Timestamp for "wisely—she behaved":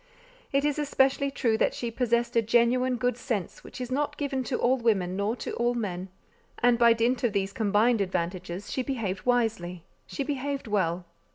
9.27-10.65